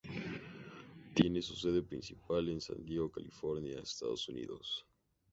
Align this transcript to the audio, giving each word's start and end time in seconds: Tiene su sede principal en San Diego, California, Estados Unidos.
Tiene 1.13 1.43
su 1.43 1.55
sede 1.55 1.83
principal 1.83 2.49
en 2.49 2.59
San 2.59 2.83
Diego, 2.83 3.11
California, 3.11 3.77
Estados 3.83 4.27
Unidos. 4.29 4.83